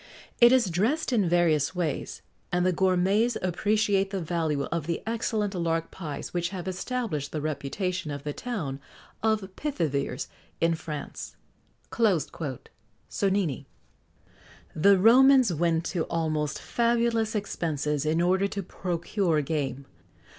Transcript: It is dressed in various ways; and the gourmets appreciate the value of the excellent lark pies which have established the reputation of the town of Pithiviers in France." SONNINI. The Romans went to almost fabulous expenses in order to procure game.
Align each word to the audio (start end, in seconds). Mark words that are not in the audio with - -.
It 0.39 0.51
is 0.51 0.71
dressed 0.71 1.13
in 1.13 1.29
various 1.29 1.75
ways; 1.75 2.23
and 2.51 2.65
the 2.65 2.71
gourmets 2.73 3.37
appreciate 3.43 4.09
the 4.09 4.19
value 4.19 4.63
of 4.71 4.87
the 4.87 5.03
excellent 5.05 5.53
lark 5.53 5.91
pies 5.91 6.33
which 6.33 6.49
have 6.49 6.67
established 6.67 7.31
the 7.31 7.39
reputation 7.39 8.09
of 8.09 8.23
the 8.23 8.33
town 8.33 8.79
of 9.21 9.41
Pithiviers 9.55 10.27
in 10.59 10.73
France." 10.73 11.35
SONNINI. 11.93 13.65
The 14.75 14.97
Romans 14.97 15.53
went 15.53 15.85
to 15.85 16.05
almost 16.05 16.57
fabulous 16.59 17.35
expenses 17.35 18.03
in 18.03 18.21
order 18.23 18.47
to 18.47 18.63
procure 18.63 19.43
game. 19.43 19.85